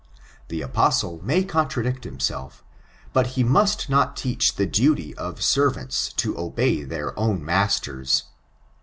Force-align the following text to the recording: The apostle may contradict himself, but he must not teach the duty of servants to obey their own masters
The 0.47 0.63
apostle 0.63 1.21
may 1.23 1.43
contradict 1.43 2.05
himself, 2.05 2.63
but 3.13 3.27
he 3.37 3.43
must 3.43 3.87
not 3.87 4.17
teach 4.17 4.55
the 4.55 4.65
duty 4.65 5.13
of 5.15 5.43
servants 5.43 6.11
to 6.13 6.35
obey 6.39 6.81
their 6.81 7.13
own 7.19 7.45
masters 7.45 8.23